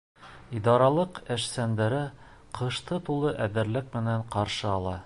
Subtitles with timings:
[0.59, 2.01] Идаралыҡ эшсәндәре
[2.61, 4.99] ҡышты тулы әҙерлек менән ҡаршы ала.